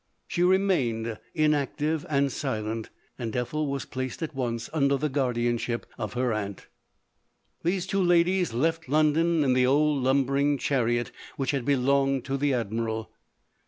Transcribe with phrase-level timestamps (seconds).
[0.27, 5.85] She remained inac tive and silent, and Ethel was placed at once under the guardianship
[5.95, 6.65] of her aunt.
[7.61, 12.51] These two ladies left London in the old lumbering chariot which had belonged to the
[12.51, 13.11] Admiral.